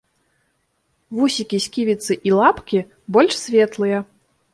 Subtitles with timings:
[1.17, 2.79] Вусікі, сківіцы і лапкі
[3.19, 4.01] больш светлыя.